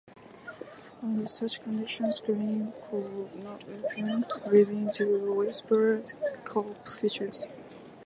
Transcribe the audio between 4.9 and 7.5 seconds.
to widespread crop failures.